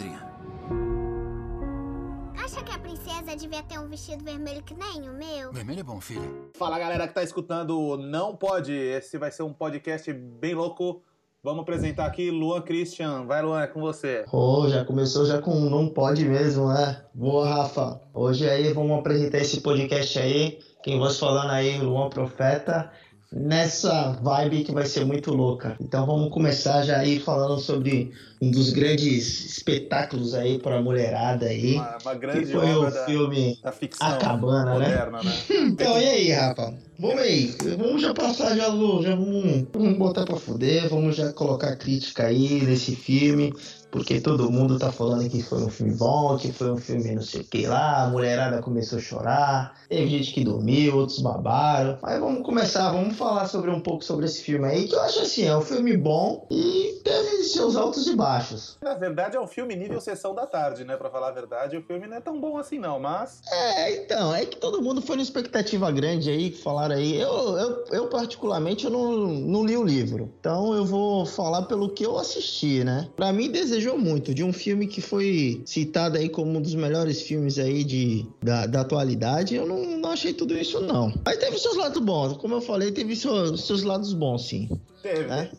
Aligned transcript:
madrinha. 0.00 0.20
Acha 2.42 2.62
que 2.64 2.72
a 2.72 2.78
princesa 2.78 3.36
devia 3.36 3.62
ter 3.62 3.78
um 3.78 3.88
vestido 3.88 4.24
vermelho 4.24 4.62
que 4.62 4.74
nem 4.74 5.08
o 5.08 5.12
meu? 5.12 5.52
Vermelho 5.52 5.80
é 5.80 5.84
bom, 5.84 6.00
filha. 6.00 6.28
Fala 6.54 6.78
galera 6.78 7.06
que 7.06 7.14
tá 7.14 7.22
escutando 7.22 7.78
o 7.78 7.96
Não 7.96 8.34
Pode. 8.34 8.72
Esse 8.72 9.18
vai 9.18 9.30
ser 9.30 9.42
um 9.42 9.52
podcast 9.52 10.12
bem 10.12 10.54
louco. 10.54 11.02
Vamos 11.42 11.62
apresentar 11.62 12.06
aqui 12.06 12.30
Luan 12.30 12.60
Christian. 12.60 13.24
Vai, 13.24 13.42
Luan, 13.42 13.62
é 13.62 13.66
com 13.66 13.80
você. 13.80 14.24
Oh, 14.30 14.68
já 14.68 14.84
começou 14.84 15.24
já 15.24 15.40
com 15.40 15.54
não 15.70 15.88
pode 15.88 16.24
mesmo, 16.24 16.68
né? 16.68 17.02
Boa, 17.14 17.48
Rafa. 17.48 18.00
Hoje 18.12 18.48
aí 18.48 18.72
vamos 18.72 18.98
apresentar 18.98 19.38
esse 19.38 19.60
podcast 19.60 20.18
aí. 20.18 20.58
Quem 20.82 20.98
vai 20.98 21.12
falando 21.12 21.50
aí, 21.50 21.78
Luan 21.78 22.10
Profeta 22.10 22.90
nessa 23.32 24.12
vibe 24.22 24.64
que 24.64 24.72
vai 24.72 24.86
ser 24.86 25.04
muito 25.04 25.32
louca. 25.32 25.76
Então 25.80 26.04
vamos 26.04 26.30
começar 26.30 26.82
já 26.82 26.98
aí 26.98 27.20
falando 27.20 27.58
sobre 27.60 28.12
um 28.42 28.50
dos 28.50 28.70
grandes 28.70 29.44
espetáculos 29.44 30.34
aí 30.34 30.58
para 30.58 30.78
a 30.78 30.82
mulherada 30.82 31.46
aí. 31.46 31.74
Uma, 31.74 31.98
uma 32.02 32.14
grande 32.14 32.40
que 32.40 32.52
foi 32.52 32.74
o 32.74 32.90
da, 32.90 33.04
filme 33.04 33.58
da 33.62 33.70
ficção 33.70 34.08
A 34.08 34.16
Cabana, 34.16 34.72
moderna, 34.72 35.22
né? 35.22 35.30
né? 35.30 35.56
então, 35.68 36.00
e 36.00 36.08
aí, 36.08 36.32
Rafa? 36.32 36.74
Vamos 36.98 37.22
aí, 37.22 37.56
vamos 37.78 38.02
já 38.02 38.12
passar 38.12 38.50
já, 38.56 38.64
já 38.64 38.70
vamos, 39.14 39.66
vamos 39.72 39.96
botar 39.96 40.24
pra 40.24 40.36
fuder, 40.36 40.88
vamos 40.88 41.16
já 41.16 41.32
colocar 41.32 41.74
crítica 41.76 42.26
aí 42.26 42.62
nesse 42.62 42.94
filme, 42.94 43.54
porque 43.90 44.20
todo 44.20 44.50
mundo 44.50 44.78
tá 44.78 44.92
falando 44.92 45.28
que 45.28 45.42
foi 45.42 45.62
um 45.62 45.68
filme 45.68 45.94
bom, 45.94 46.36
que 46.36 46.52
foi 46.52 46.70
um 46.70 46.76
filme 46.76 47.14
não 47.14 47.22
sei 47.22 47.40
o 47.40 47.44
que 47.44 47.66
lá, 47.66 48.04
a 48.04 48.08
mulherada 48.08 48.60
começou 48.60 48.98
a 48.98 49.02
chorar, 49.02 49.76
teve 49.88 50.08
gente 50.08 50.32
que 50.32 50.44
dormiu, 50.44 50.96
outros 50.96 51.18
babaram. 51.20 51.98
Mas 52.02 52.20
vamos 52.20 52.42
começar, 52.42 52.90
vamos 52.92 53.16
falar 53.16 53.46
sobre 53.46 53.70
um 53.70 53.80
pouco 53.80 54.04
sobre 54.04 54.26
esse 54.26 54.42
filme 54.42 54.66
aí, 54.66 54.88
que 54.88 54.94
eu 54.94 55.00
acho 55.00 55.20
assim, 55.20 55.44
é 55.44 55.56
um 55.56 55.62
filme 55.62 55.96
bom 55.96 56.46
e 56.50 57.00
teve 57.04 57.44
seus 57.44 57.76
altos 57.76 58.06
e 58.06 58.16
baixos. 58.16 58.78
Na 58.82 58.94
verdade 58.94 59.36
é 59.36 59.40
um 59.40 59.46
filme 59.46 59.74
nível 59.76 60.00
sessão 60.00 60.34
da 60.34 60.46
tarde, 60.46 60.84
né? 60.84 60.96
Pra 60.96 61.10
falar 61.10 61.28
a 61.28 61.32
verdade, 61.32 61.76
o 61.76 61.82
filme 61.82 62.06
não 62.06 62.16
é 62.16 62.20
tão 62.20 62.40
bom 62.40 62.56
assim 62.56 62.78
não, 62.78 62.98
mas... 62.98 63.42
É, 63.50 63.96
então, 63.96 64.34
é 64.34 64.44
que 64.44 64.56
todo 64.56 64.82
mundo 64.82 65.02
foi 65.02 65.16
numa 65.16 65.22
expectativa 65.22 65.90
grande 65.90 66.30
aí, 66.30 66.50
que 66.50 66.62
falaram 66.62 66.96
aí. 66.96 67.18
Eu, 67.18 67.58
eu, 67.58 67.84
eu 67.90 68.06
particularmente, 68.08 68.84
eu 68.84 68.90
não, 68.90 69.12
não 69.12 69.64
li 69.64 69.76
o 69.76 69.84
livro. 69.84 70.30
Então 70.40 70.74
eu 70.74 70.84
vou 70.84 71.26
falar 71.26 71.62
pelo 71.62 71.88
que 71.90 72.04
eu 72.04 72.18
assisti, 72.18 72.84
né? 72.84 73.08
Pra 73.16 73.32
mim, 73.32 73.50
desejou 73.80 73.98
muito 73.98 74.34
de 74.34 74.44
um 74.44 74.52
filme 74.52 74.86
que 74.86 75.00
foi 75.00 75.62
citado 75.64 76.18
aí 76.18 76.28
como 76.28 76.58
um 76.58 76.60
dos 76.60 76.74
melhores 76.74 77.22
filmes 77.22 77.58
aí 77.58 77.82
de, 77.82 78.26
da, 78.42 78.66
da 78.66 78.82
atualidade. 78.82 79.54
Eu 79.54 79.66
não, 79.66 79.82
não 79.96 80.10
achei 80.10 80.34
tudo 80.34 80.56
isso, 80.56 80.80
não. 80.80 81.12
Mas 81.24 81.38
teve 81.38 81.58
seus 81.58 81.76
lados 81.76 82.00
bons. 82.00 82.36
Como 82.36 82.54
eu 82.54 82.60
falei, 82.60 82.92
teve 82.92 83.16
seus, 83.16 83.66
seus 83.66 83.82
lados 83.82 84.12
bons, 84.12 84.46
sim. 84.46 84.68
Teve, 85.02 85.24
né? 85.24 85.50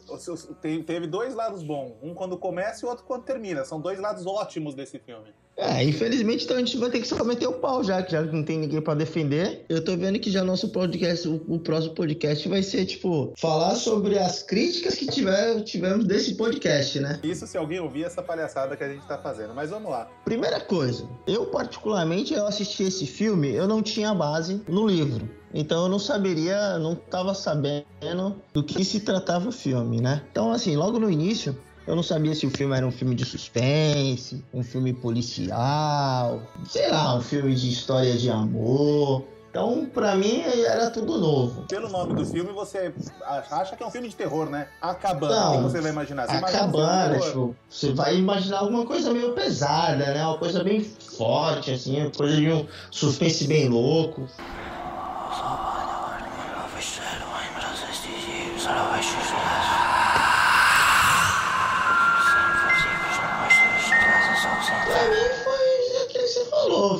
teve, 0.61 0.83
teve 0.83 1.07
dois 1.07 1.33
lados 1.33 1.63
bons. 1.63 1.93
Um 2.01 2.13
quando 2.13 2.37
começa 2.37 2.85
e 2.85 2.87
o 2.87 2.89
outro 2.89 3.03
quando 3.05 3.23
termina. 3.23 3.65
São 3.65 3.81
dois 3.81 3.99
lados 3.99 4.25
ótimos 4.27 4.75
desse 4.75 4.99
filme. 4.99 5.33
É, 5.57 5.83
infelizmente 5.83 6.45
então 6.45 6.57
a 6.57 6.59
gente 6.59 6.77
vai 6.77 6.89
ter 6.89 7.01
que 7.01 7.07
só 7.07 7.23
meter 7.23 7.47
o 7.47 7.53
pau 7.53 7.83
já, 7.83 8.01
que 8.01 8.11
já 8.11 8.21
não 8.21 8.43
tem 8.43 8.57
ninguém 8.57 8.81
para 8.81 8.95
defender. 8.95 9.65
Eu 9.69 9.83
tô 9.83 9.95
vendo 9.95 10.19
que 10.19 10.31
já 10.31 10.43
nosso 10.43 10.69
podcast, 10.69 11.27
o, 11.27 11.41
o, 11.47 11.59
próximo 11.59 11.93
podcast 11.93 12.47
vai 12.49 12.63
ser, 12.63 12.85
tipo, 12.85 13.33
falar 13.37 13.75
sobre 13.75 14.17
as 14.17 14.41
críticas 14.41 14.95
que 14.95 15.05
tiver, 15.05 15.61
tivemos 15.61 16.05
desse 16.05 16.35
podcast, 16.35 16.99
né? 16.99 17.19
Isso 17.23 17.45
se 17.45 17.57
alguém 17.57 17.79
ouvir 17.79 18.05
essa 18.05 18.23
palhaçada 18.23 18.75
que 18.75 18.83
a 18.83 18.89
gente 18.89 19.05
tá 19.05 19.17
fazendo. 19.17 19.53
Mas 19.53 19.69
vamos 19.69 19.91
lá. 19.91 20.09
Primeira 20.25 20.59
coisa, 20.59 21.07
eu 21.27 21.45
particularmente, 21.45 22.33
eu 22.33 22.47
assisti 22.47 22.83
esse 22.83 23.05
filme, 23.05 23.53
eu 23.53 23.67
não 23.67 23.81
tinha 23.81 24.13
base 24.13 24.61
no 24.67 24.87
livro. 24.87 25.29
Então 25.53 25.83
eu 25.83 25.89
não 25.89 25.99
saberia, 25.99 26.79
não 26.79 26.95
tava 26.95 27.33
sabendo 27.33 28.35
do 28.53 28.63
que 28.63 28.83
se 28.85 29.01
tratava 29.01 29.49
o 29.49 29.51
filme, 29.51 29.99
né? 29.99 30.23
Então, 30.31 30.51
assim, 30.51 30.75
logo 30.75 30.97
no 30.97 31.11
início, 31.11 31.57
eu 31.91 31.95
não 31.97 32.03
sabia 32.03 32.33
se 32.33 32.45
o 32.45 32.49
filme 32.49 32.73
era 32.73 32.87
um 32.87 32.91
filme 32.91 33.13
de 33.13 33.25
suspense, 33.25 34.41
um 34.53 34.63
filme 34.63 34.93
policial, 34.93 36.41
sei 36.65 36.89
lá, 36.89 37.15
um 37.15 37.21
filme 37.21 37.53
de 37.53 37.69
história 37.69 38.15
de 38.15 38.29
amor. 38.29 39.25
Então, 39.49 39.85
pra 39.93 40.15
mim, 40.15 40.39
era 40.39 40.89
tudo 40.89 41.17
novo. 41.17 41.67
Pelo 41.67 41.89
nome 41.89 42.13
do 42.13 42.25
filme, 42.25 42.53
você 42.53 42.93
acha 43.25 43.75
que 43.75 43.83
é 43.83 43.85
um 43.85 43.91
filme 43.91 44.07
de 44.07 44.15
terror, 44.15 44.49
né? 44.49 44.69
A 44.81 44.95
Cabana, 44.95 45.57
que 45.57 45.63
você 45.63 45.81
vai 45.81 45.91
imaginar? 45.91 46.27
Você 46.27 46.37
a 46.37 46.41
Cabana, 46.41 47.17
um 47.17 47.19
tipo, 47.19 47.55
você 47.69 47.91
vai 47.91 48.15
imaginar 48.15 48.59
alguma 48.59 48.85
coisa 48.85 49.11
meio 49.11 49.33
pesada, 49.33 50.13
né? 50.13 50.25
Uma 50.25 50.37
coisa 50.37 50.63
bem 50.63 50.81
forte, 50.81 51.71
assim, 51.71 51.99
uma 51.99 52.09
coisa 52.09 52.37
de 52.37 52.49
um 52.49 52.65
suspense 52.89 53.45
bem 53.45 53.67
louco. 53.67 54.29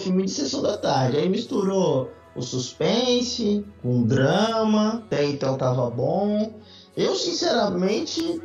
Filme 0.02 0.26
de 0.26 0.32
sessão 0.32 0.62
da 0.62 0.78
tarde. 0.78 1.18
Aí 1.18 1.30
misturou 1.30 2.12
o 2.36 2.42
suspense 2.42 3.66
com 3.82 4.02
o 4.02 4.06
drama, 4.06 5.04
até 5.06 5.26
então 5.26 5.58
tava 5.58 5.90
bom. 5.90 6.54
Eu, 6.96 7.16
sinceramente, 7.16 8.42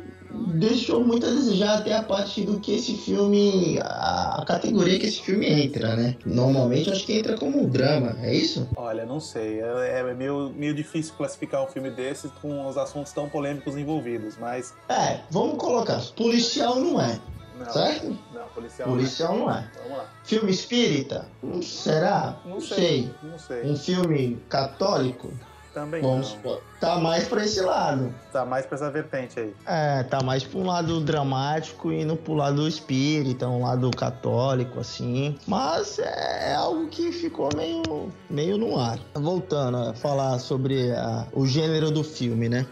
deixou 0.53 1.03
muito 1.03 1.25
a 1.25 1.29
desejar 1.29 1.79
até 1.79 1.95
a 1.95 2.03
parte 2.03 2.41
do 2.41 2.59
que 2.59 2.75
esse 2.75 2.93
filme. 2.93 3.79
a, 3.81 4.43
categoria 4.45 4.99
que 4.99 5.05
esse 5.05 5.21
filme 5.21 5.45
entra, 5.45 5.95
né? 5.95 6.15
Normalmente 6.25 6.89
acho 6.89 7.05
que 7.05 7.13
entra 7.13 7.35
como 7.35 7.67
drama, 7.67 8.15
é 8.21 8.33
isso? 8.33 8.67
Olha, 8.75 9.05
não 9.05 9.19
sei. 9.19 9.59
É, 9.61 9.99
é 9.99 10.13
meio, 10.13 10.53
meio 10.55 10.73
difícil 10.73 11.13
classificar 11.15 11.63
um 11.63 11.67
filme 11.67 11.89
desses 11.89 12.31
com 12.41 12.67
os 12.67 12.77
assuntos 12.77 13.11
tão 13.11 13.27
polêmicos 13.27 13.75
envolvidos, 13.75 14.35
mas. 14.39 14.73
É, 14.89 15.19
vamos 15.29 15.57
colocar. 15.57 16.01
Policial 16.15 16.79
não 16.79 17.01
é. 17.01 17.19
Não, 17.57 17.73
certo? 17.73 18.17
Não, 18.33 18.47
policial, 18.53 18.89
policial 18.89 19.37
não, 19.37 19.51
é. 19.51 19.53
não 19.53 19.59
é. 19.59 19.69
Vamos 19.83 19.97
lá. 19.97 20.05
Filme 20.23 20.51
espírita? 20.51 21.27
Será? 21.61 22.37
Não, 22.45 22.59
sei, 22.59 23.11
Não 23.23 23.39
sei. 23.39 23.63
Um 23.63 23.75
filme 23.75 24.41
católico? 24.49 25.31
Também 25.77 26.01
Vamos 26.01 26.29
não. 26.29 26.35
Supor, 26.37 26.61
tá 26.79 26.97
mais 26.97 27.27
pra 27.27 27.45
esse 27.45 27.61
lado. 27.61 28.11
Tá 28.31 28.43
mais 28.43 28.65
pra 28.65 28.77
essa 28.77 28.89
vertente 28.89 29.39
aí. 29.39 29.53
É, 29.67 30.01
tá 30.01 30.23
mais 30.23 30.43
pra 30.43 30.57
um 30.57 30.65
lado 30.65 30.99
dramático 31.01 31.91
e 31.91 32.01
indo 32.01 32.15
pro 32.15 32.33
lado 32.33 32.67
espírita, 32.67 33.47
um 33.47 33.61
lado 33.61 33.91
católico, 33.91 34.79
assim. 34.79 35.37
Mas 35.45 35.99
é 35.99 36.55
algo 36.55 36.87
que 36.87 37.11
ficou 37.11 37.49
meio, 37.55 38.11
meio 38.27 38.57
no 38.57 38.79
ar. 38.79 38.97
Voltando 39.13 39.77
a 39.77 39.93
falar 39.93 40.39
sobre 40.39 40.91
a, 40.93 41.27
o 41.31 41.45
gênero 41.45 41.91
do 41.91 42.03
filme, 42.03 42.49
né? 42.49 42.65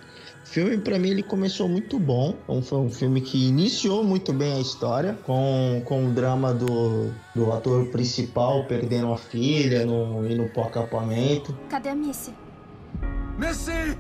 O 0.45 0.47
filme, 0.47 0.77
para 0.77 0.99
mim, 0.99 1.09
ele 1.09 1.23
começou 1.23 1.67
muito 1.67 1.97
bom. 1.97 2.35
Então, 2.43 2.61
foi 2.61 2.77
um 2.77 2.89
filme 2.89 3.19
que 3.19 3.47
iniciou 3.47 4.03
muito 4.03 4.31
bem 4.31 4.53
a 4.53 4.59
história, 4.59 5.17
com, 5.23 5.81
com 5.85 6.05
o 6.05 6.11
drama 6.11 6.53
do, 6.53 7.11
do 7.33 7.51
ator 7.51 7.87
principal 7.87 8.63
perdendo 8.65 9.11
a 9.11 9.17
filha 9.17 9.87
no, 9.87 10.23
indo 10.29 10.47
pro 10.49 10.61
acampamento. 10.61 11.57
Cadê 11.67 11.89
a 11.89 11.95
Missy? 11.95 12.31
Missy! 13.39 13.97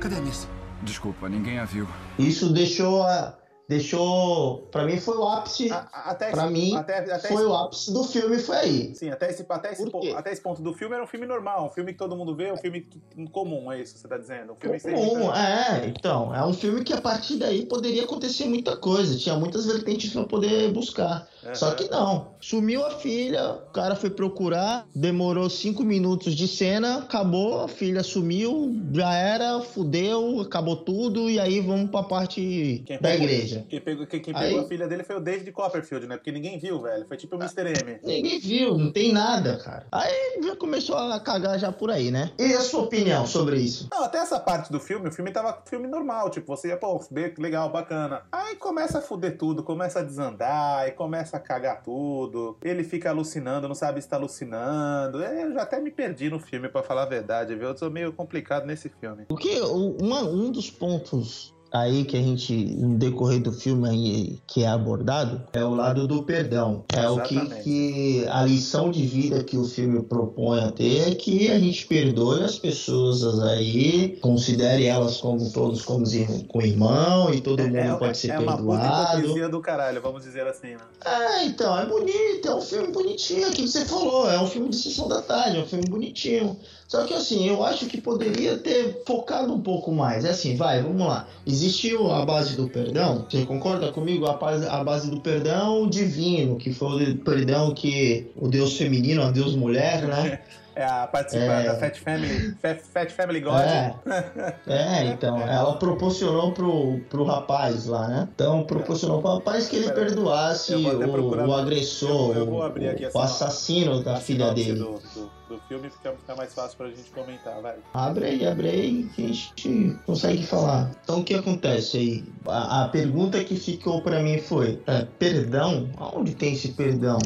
Cadê 0.00 0.16
a 0.16 0.20
Missy? 0.22 0.48
Desculpa, 0.82 1.28
ninguém 1.28 1.58
a 1.58 1.66
viu. 1.66 1.86
Isso 2.18 2.50
deixou 2.54 3.02
a, 3.02 3.36
deixou. 3.68 4.68
Pra 4.70 4.84
mim 4.84 4.98
foi 4.98 5.16
o 5.16 5.26
ápice. 5.26 5.70
A, 5.70 6.10
até 6.10 6.30
pra 6.30 6.44
esse, 6.44 6.52
mim, 6.52 6.76
até, 6.76 6.98
até 6.98 7.28
foi 7.28 7.42
esse, 7.42 7.44
o 7.44 7.54
ápice 7.54 7.92
do 7.92 8.04
filme, 8.04 8.38
foi 8.38 8.56
aí. 8.56 8.94
Sim, 8.94 9.10
até 9.10 9.30
esse, 9.30 9.44
até, 9.48 9.72
esse 9.72 9.90
po, 9.90 10.00
até 10.14 10.32
esse 10.32 10.40
ponto 10.40 10.62
do 10.62 10.72
filme 10.72 10.94
era 10.94 11.04
um 11.04 11.06
filme 11.06 11.26
normal, 11.26 11.66
um 11.66 11.70
filme 11.70 11.92
que 11.92 11.98
todo 11.98 12.16
mundo 12.16 12.34
vê, 12.34 12.52
um 12.52 12.56
filme 12.56 12.86
comum, 13.32 13.70
é 13.70 13.80
isso 13.80 13.94
que 13.94 14.00
você 14.00 14.08
tá 14.08 14.18
dizendo? 14.18 14.52
Um 14.52 14.56
filme 14.56 14.78
sem 14.80 14.94
Comum, 14.94 15.32
é, 15.34 15.86
então, 15.86 16.34
é 16.34 16.44
um 16.44 16.52
filme 16.52 16.82
que 16.84 16.92
a 16.92 17.00
partir 17.00 17.36
daí 17.36 17.66
poderia 17.66 18.04
acontecer 18.04 18.46
muita 18.46 18.76
coisa, 18.76 19.16
tinha 19.18 19.34
muitas 19.36 19.66
vertentes 19.66 20.12
pra 20.12 20.24
poder 20.24 20.72
buscar. 20.72 21.28
Aham. 21.44 21.54
Só 21.54 21.70
que 21.72 21.88
não, 21.90 22.28
sumiu 22.40 22.84
a 22.84 22.90
filha, 22.90 23.52
o 23.52 23.72
cara 23.72 23.94
foi 23.94 24.10
procurar, 24.10 24.86
demorou 24.94 25.48
cinco 25.50 25.82
minutos 25.82 26.34
de 26.34 26.48
cena, 26.48 26.98
acabou, 26.98 27.60
a 27.60 27.68
filha 27.68 28.02
sumiu, 28.02 28.74
já 28.92 29.14
era, 29.14 29.60
fudeu, 29.60 30.40
acabou 30.40 30.76
tudo, 30.76 31.28
e 31.30 31.38
aí 31.38 31.60
vamos 31.60 31.90
pra 31.90 32.02
parte 32.02 32.84
da 32.88 32.98
pegou- 32.98 33.26
igreja. 33.56 33.66
Quem 33.68 33.80
pegou, 33.80 34.06
quem, 34.06 34.20
quem 34.20 34.34
Aí- 34.36 34.48
pegou 34.48 34.64
a 34.64 34.68
filha 34.68 34.88
dele 34.88 35.04
foi 35.04 35.16
o 35.16 35.20
David 35.20 35.50
Copperfield, 35.52 36.06
né? 36.06 36.16
Porque 36.16 36.32
ninguém 36.32 36.58
viu, 36.58 36.80
velho. 36.82 37.06
Foi 37.06 37.16
tipo 37.16 37.36
o 37.36 37.38
Mr. 37.38 37.62
M. 37.84 38.00
Ninguém 38.02 38.38
viu, 38.38 38.76
não 38.78 38.92
tem 38.92 39.12
nada, 39.12 39.56
cara. 39.58 39.86
Aí 39.92 40.40
já 40.42 40.56
começou 40.56 40.96
a 40.96 41.18
cagar 41.20 41.58
já 41.58 41.70
por 41.72 41.90
aí, 41.90 42.10
né? 42.10 42.30
E 42.38 42.52
a 42.54 42.60
sua 42.60 42.82
opinião 42.82 43.26
sobre 43.26 43.56
isso? 43.60 43.88
Não, 43.90 44.04
até 44.04 44.18
essa 44.18 44.38
parte 44.40 44.70
do 44.70 44.80
filme, 44.80 45.08
o 45.08 45.12
filme 45.12 45.30
tava 45.30 45.62
filme 45.66 45.86
normal, 45.86 46.30
tipo, 46.30 46.46
você 46.56 46.68
ia, 46.68 46.76
pô, 46.76 47.00
legal, 47.38 47.70
bacana. 47.70 48.22
Aí 48.32 48.56
começa 48.56 48.98
a 48.98 49.02
fuder 49.02 49.36
tudo, 49.36 49.62
começa 49.62 50.00
a 50.00 50.02
desandar, 50.02 50.80
aí 50.80 50.90
começa 50.92 51.36
a 51.36 51.40
cagar 51.40 51.82
tudo. 51.82 52.56
Ele 52.62 52.84
fica 52.84 53.10
alucinando, 53.10 53.68
não 53.68 53.74
sabe 53.74 54.00
se 54.00 54.08
tá 54.08 54.16
alucinando. 54.16 55.22
É, 55.22 55.44
Eu 55.46 55.52
já 55.52 55.62
até 55.62 55.80
me 55.80 55.90
perdi 55.90 56.28
no 56.30 56.38
filme, 56.40 56.68
pra 56.68 56.82
falar 56.82 57.02
a 57.02 57.06
verdade, 57.06 57.54
viu? 57.54 57.68
Eu 57.68 57.76
sou 57.76 57.90
meio 57.90 58.12
complicado 58.12 58.66
nesse 58.66 58.88
filme. 58.88 59.24
Porque 59.28 59.60
o- 59.60 59.96
uma- 60.00 60.22
um 60.22 60.50
dos 60.50 60.70
pontos 60.70 61.54
aí 61.72 62.04
que 62.04 62.16
a 62.16 62.22
gente, 62.22 62.54
no 62.54 62.96
decorrer 62.96 63.40
do 63.40 63.52
filme 63.52 63.88
aí, 63.88 64.38
que 64.46 64.62
é 64.62 64.68
abordado, 64.68 65.42
é 65.52 65.64
o 65.64 65.74
lado 65.74 66.06
do 66.06 66.22
perdão. 66.22 66.84
É 66.92 67.08
o 67.08 67.20
que, 67.20 67.34
Exatamente. 67.34 67.62
que 67.62 68.26
a 68.28 68.42
lição 68.44 68.90
de 68.90 69.06
vida 69.06 69.42
que 69.44 69.56
o 69.56 69.64
filme 69.64 70.02
propõe 70.02 70.60
a 70.60 70.70
ter 70.70 71.08
é 71.08 71.14
que 71.14 71.50
a 71.50 71.58
gente 71.58 71.86
perdoe 71.86 72.42
as 72.42 72.58
pessoas 72.58 73.38
aí, 73.40 74.18
considere 74.20 74.86
elas 74.86 75.18
como 75.18 75.50
todos 75.52 75.82
como 75.82 76.06
com 76.48 76.62
irmão 76.62 77.32
e 77.32 77.40
todo 77.40 77.62
mundo 77.62 77.98
pode 77.98 78.16
ser 78.16 78.30
é 78.30 78.38
uma 78.38 78.56
perdoado. 78.56 79.18
hipocrisia 79.18 79.48
do 79.48 79.60
caralho, 79.60 80.00
vamos 80.00 80.22
dizer 80.22 80.46
assim, 80.46 80.72
né? 80.72 80.80
É, 81.04 81.44
então, 81.44 81.78
é 81.78 81.86
bonito, 81.86 82.48
é 82.48 82.54
um 82.54 82.60
filme 82.60 82.92
bonitinho, 82.92 83.48
aquilo 83.48 83.66
que 83.66 83.72
você 83.72 83.84
falou, 83.84 84.30
é 84.30 84.40
um 84.40 84.46
filme 84.46 84.68
de 84.68 84.76
sessão 84.76 85.08
da 85.08 85.22
tarde, 85.22 85.58
é 85.58 85.60
um 85.60 85.66
filme 85.66 85.84
bonitinho. 85.88 86.56
Só 86.88 87.04
que 87.04 87.14
assim, 87.14 87.48
eu 87.48 87.64
acho 87.64 87.86
que 87.86 88.00
poderia 88.00 88.56
ter 88.58 89.02
focado 89.04 89.52
um 89.52 89.60
pouco 89.60 89.90
mais. 89.92 90.24
É 90.24 90.30
assim, 90.30 90.56
vai, 90.56 90.82
vamos 90.82 91.06
lá. 91.06 91.28
Existiu 91.46 92.12
a 92.12 92.24
base 92.24 92.56
do 92.56 92.68
perdão, 92.68 93.26
você 93.28 93.44
concorda 93.44 93.90
comigo? 93.90 94.26
A 94.26 94.34
base, 94.34 94.66
a 94.66 94.84
base 94.84 95.10
do 95.10 95.20
perdão 95.20 95.88
divino, 95.88 96.56
que 96.56 96.72
foi 96.72 97.12
o 97.12 97.18
perdão 97.18 97.74
que 97.74 98.30
o 98.36 98.48
Deus 98.48 98.76
feminino, 98.76 99.22
a 99.22 99.30
Deus 99.30 99.54
mulher, 99.54 100.06
né? 100.06 100.40
É 100.76 100.84
a 100.84 101.06
participar 101.06 101.62
É. 101.62 101.64
da 101.64 101.74
Fat 101.76 101.96
Family, 101.98 102.54
Fat, 102.92 103.08
Family 103.10 103.40
God. 103.40 103.60
É. 103.62 103.94
É, 104.66 105.04
então, 105.06 105.40
ela 105.40 105.76
proporcionou 105.78 106.52
pro, 106.52 107.00
pro 107.08 107.24
rapaz 107.24 107.86
lá, 107.86 108.06
né? 108.08 108.28
Então, 108.34 108.62
proporcionou 108.64 109.22
pro 109.22 109.34
rapaz 109.36 109.68
que 109.68 109.76
ele 109.76 109.86
Pera 109.86 110.00
perdoasse 110.06 110.74
o, 110.74 111.46
o 111.48 111.54
agressor, 111.54 112.36
eu- 112.36 112.54
o 112.54 112.72
sinopse- 112.74 113.18
assassino 113.18 114.02
da 114.02 114.16
filha 114.16 114.52
dele. 114.52 114.74
Do, 114.80 115.00
do, 115.14 115.30
do 115.48 115.60
filme 115.68 115.88
fica, 115.88 116.12
fica 116.12 116.36
mais 116.36 116.52
fácil 116.52 116.76
pra 116.76 116.88
gente 116.88 117.10
comentar, 117.10 117.60
vai. 117.62 117.76
Abre 117.94 118.26
aí, 118.26 118.46
abre 118.46 118.68
aí 118.68 119.10
que 119.14 119.24
a 119.24 119.28
gente 119.28 119.98
consegue 120.04 120.44
falar. 120.44 120.90
Então, 121.02 121.20
o 121.20 121.24
que 121.24 121.34
acontece 121.34 121.96
aí? 121.96 122.24
A, 122.46 122.84
a 122.84 122.88
pergunta 122.88 123.42
que 123.42 123.56
ficou 123.56 124.02
pra 124.02 124.20
mim 124.20 124.38
foi: 124.38 124.78
é, 124.86 125.06
perdão? 125.18 125.88
Aonde 125.96 126.34
tem 126.34 126.52
esse 126.52 126.68
perdão? 126.72 127.18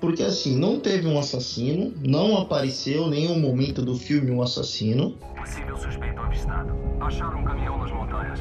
Porque 0.00 0.22
assim, 0.22 0.56
não 0.56 0.80
teve 0.80 1.06
um 1.06 1.18
assassino, 1.18 1.92
não 2.02 2.38
apareceu 2.38 3.04
em 3.04 3.10
nenhum 3.10 3.38
momento 3.38 3.82
do 3.82 3.94
filme 3.94 4.30
um 4.30 4.40
assassino. 4.40 5.10
Possível 5.36 5.76
suspeito 5.76 6.20
avistado. 6.20 6.72
Acharam 7.00 7.40
um 7.40 7.44
caminhão 7.44 7.76
nas 7.78 7.92
montanhas. 7.92 8.40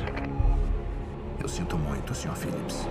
Eu 1.41 1.47
sinto 1.49 1.77
muito, 1.77 2.15
Sr. 2.15 2.35
Phillips. 2.35 2.87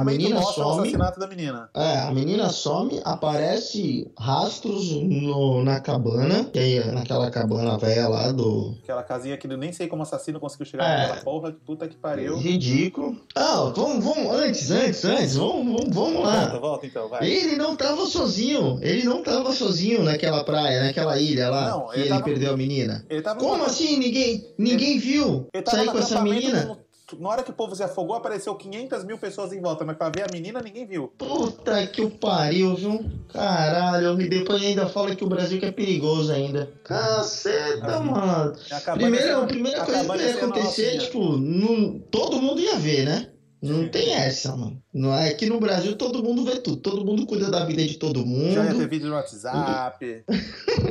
A 0.00 0.04
menina 0.04 0.40
o 0.40 0.42
some. 0.44 0.80
assassinato 0.80 1.20
da 1.20 1.26
menina. 1.26 1.68
É, 1.74 1.98
a 2.00 2.10
menina 2.12 2.48
some, 2.50 3.00
aparece 3.04 4.10
rastros 4.18 4.90
no- 4.92 5.62
na 5.62 5.80
cabana, 5.80 6.44
que 6.44 6.58
é 6.58 6.90
naquela 6.92 7.30
cabana 7.30 7.76
velha 7.78 8.08
lá 8.08 8.32
do. 8.32 8.74
Aquela 8.82 9.02
casinha 9.02 9.36
que 9.36 9.46
eu 9.46 9.56
nem 9.56 9.72
sei 9.72 9.86
como 9.88 10.00
o 10.00 10.02
assassino 10.02 10.40
conseguiu 10.40 10.66
chegar 10.66 10.84
É. 10.88 10.98
naquela 11.08 11.22
porra, 11.24 11.52
que 11.52 11.58
puta 11.60 11.88
que 11.88 11.96
pariu. 11.96 12.36
Ridículo. 12.38 13.16
Ah, 13.34 13.72
vamos, 13.74 14.04
vamos, 14.04 14.32
antes, 14.32 14.70
antes, 14.70 15.04
antes, 15.04 15.36
vamos, 15.36 15.64
vamos, 15.80 15.94
vamos 15.94 16.12
Volta, 16.22 16.28
lá. 16.52 16.58
volta 16.58 16.86
então, 16.86 17.08
vai. 17.08 17.26
Ele 17.28 17.56
não 17.56 17.76
tava 17.76 18.06
sozinho, 18.06 18.78
ele 18.82 19.04
não 19.04 19.22
tava 19.22 19.52
sozinho 19.52 20.02
naquela 20.02 20.42
praia, 20.44 20.84
naquela 20.84 21.18
ilha 21.18 21.48
lá, 21.50 21.70
Não, 21.70 21.86
que 21.88 21.94
ele 21.94 22.00
ele, 22.02 22.08
tava- 22.10 22.22
perdeu 22.22 22.52
a 22.52 22.56
menina. 22.56 23.04
Ele 23.08 23.22
tava 23.22 23.38
Como 23.40 23.64
assim 23.64 23.96
ninguém, 23.98 24.46
ninguém 24.58 24.98
viu 24.98 25.46
Ele 25.52 25.64
sair 25.68 25.86
com 25.90 25.98
essa 25.98 26.22
menina? 26.22 26.78
Na 27.18 27.28
hora 27.28 27.42
que 27.44 27.50
o 27.50 27.54
povo 27.54 27.74
se 27.76 27.84
afogou, 27.84 28.16
apareceu 28.16 28.54
500 28.54 29.04
mil 29.04 29.16
pessoas 29.16 29.52
em 29.52 29.60
volta, 29.60 29.84
mas 29.84 29.96
pra 29.96 30.08
ver 30.08 30.24
a 30.24 30.32
menina, 30.32 30.60
ninguém 30.60 30.84
viu. 30.84 31.12
Puta 31.16 31.86
que 31.86 32.02
o 32.02 32.10
pariu, 32.10 32.74
viu? 32.74 33.04
Caralho, 33.32 34.20
e 34.20 34.28
depois 34.28 34.60
ainda 34.60 34.88
fala 34.88 35.14
que 35.14 35.22
o 35.22 35.28
Brasil 35.28 35.60
que 35.60 35.66
é 35.66 35.70
perigoso 35.70 36.32
ainda. 36.32 36.68
Caceta, 36.82 38.00
mano. 38.00 38.52
A 38.72 38.80
cabana 38.80 39.10
Primeiro, 39.16 39.40
a 39.40 39.46
primeira 39.46 39.84
coisa 39.84 40.04
que 40.04 40.22
ia 40.22 40.34
acontecer, 40.34 40.94
nocinha. 40.94 40.98
tipo, 40.98 41.36
não, 41.36 41.98
todo 42.10 42.42
mundo 42.42 42.60
ia 42.60 42.76
ver, 42.76 43.04
né? 43.04 43.28
Não 43.72 43.88
tem 43.88 44.14
essa, 44.14 44.56
mano. 44.56 44.82
Não 44.92 45.14
é 45.14 45.32
que 45.32 45.46
no 45.46 45.60
Brasil 45.60 45.96
todo 45.96 46.22
mundo 46.22 46.44
vê 46.44 46.56
tudo, 46.56 46.76
todo 46.78 47.04
mundo 47.04 47.26
cuida 47.26 47.50
da 47.50 47.64
vida 47.64 47.84
de 47.84 47.96
todo 47.96 48.24
mundo. 48.24 48.54
Já 48.54 48.64
ia 48.64 48.74
ter 48.74 48.88
vídeo 48.88 49.08
no 49.08 49.14
WhatsApp. 49.14 50.24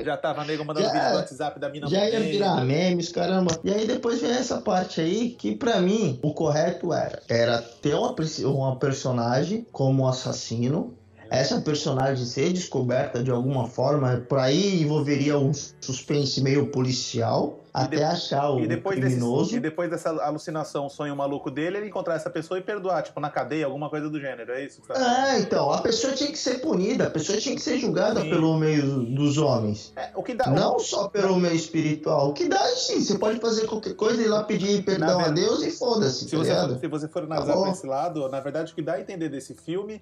já 0.04 0.18
tava 0.18 0.45
nego 0.45 0.63
mandando 0.66 0.88
Já- 0.88 0.94
vídeo 0.94 1.10
no 1.10 1.16
WhatsApp 1.16 1.60
da 1.60 1.69
mina 1.69 1.88
Já 1.88 2.10
ia 2.10 2.19
virar 2.19 2.66
memes, 2.66 3.10
caramba. 3.10 3.60
E 3.63 3.72
aí 3.72 3.86
depois 3.86 4.22
vem 4.22 4.31
essa 4.31 4.62
parte 4.62 5.01
aí 5.01 5.30
que 5.31 5.56
pra 5.56 5.80
mim 5.81 6.19
o 6.22 6.33
correto 6.33 6.94
era 6.94 7.22
era 7.27 7.62
ter 7.62 7.95
uma, 7.95 8.16
uma 8.45 8.75
personagem 8.77 9.66
como 9.72 10.07
assassino. 10.07 10.94
Essa 11.30 11.60
personagem 11.60 12.24
ser 12.25 12.54
descoberta 12.54 13.24
de 13.24 13.31
alguma 13.31 13.68
forma, 13.68 14.24
por 14.30 14.38
aí 14.38 14.81
envolveria 14.83 15.38
um 15.38 15.51
suspense 15.81 16.42
meio 16.42 16.68
policial 16.68 17.64
até 17.83 17.98
de- 17.98 18.04
achar 18.04 18.50
o 18.51 18.60
E 18.60 18.68
depois, 18.68 19.00
desse, 19.00 19.16
criminoso. 19.18 19.56
e 19.56 19.60
depois 19.60 19.89
dessa 19.89 20.10
alucinação, 20.24 20.88
sonho 20.89 21.16
maluco 21.16 21.51
dele, 21.51 21.77
ele 21.77 21.88
encontrar 21.88 22.16
essa 22.16 22.30
pessoa 22.30 22.57
e 22.57 22.62
perdoar, 22.62 23.04
tipo, 23.04 23.19
na 23.19 23.30
cadeia, 23.30 23.66
alguma 23.66 23.89
coisa 23.89 24.10
do 24.10 24.19
gênero, 24.19 24.51
é 24.54 24.63
isso 24.63 24.81
tá? 24.81 25.30
É, 25.33 25.39
então, 25.39 25.72
a 25.72 25.81
pessoa 25.81 26.13
tinha 26.13 26.31
que 26.31 26.38
ser 26.38 26.60
punida, 26.62 27.07
a 27.07 27.10
pessoa 27.10 27.38
tinha 27.38 27.56
que 27.56 27.62
ser 27.62 27.77
julgada 27.77 28.22
Sim. 28.22 28.30
pelo 28.30 28.57
meio 28.57 29.01
dos 29.04 29.38
homens. 29.38 29.92
É, 29.95 30.10
o 30.16 30.24
que 30.24 30.33
dá. 30.33 30.48
Não 30.50 30.80
só 30.80 31.07
pelo 31.10 31.36
meio 31.38 31.56
espiritual. 31.56 32.30
O 32.30 32.33
que 32.33 32.48
dá, 32.48 32.63
sim, 32.75 33.01
você 33.01 33.18
pode 33.18 33.39
fazer 33.39 33.68
qualquer 33.68 33.94
coisa 33.95 34.22
e 34.22 34.25
ir 34.25 34.30
lá 34.30 34.44
pedir 34.44 34.83
perdão 34.83 35.19
a 35.19 35.30
Deus 35.30 35.62
e 35.63 35.72
foda-se, 35.72 36.25
Se 36.30 36.31
tá 36.31 36.38
você, 36.68 36.80
se 36.80 36.88
você 36.88 37.07
for 37.07 37.24
analisar 37.24 37.48
Tá 37.54 37.57
bom. 37.57 37.63
por 37.66 37.72
esse 37.72 37.86
lado, 37.88 38.30
na 38.30 38.39
verdade, 38.39 38.72
o 38.72 38.75
que 38.75 38.81
dá 38.81 38.94
a 38.94 39.01
entender 39.01 39.30
desse 39.30 39.54
filme 39.54 40.01